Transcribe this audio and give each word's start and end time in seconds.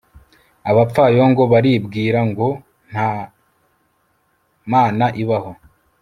abapfayongo 0.69 1.43
baribwira 1.51 2.19
ngo 2.29 2.47
nta 2.89 3.11
mana 4.71 5.05
ibaho 5.21 5.53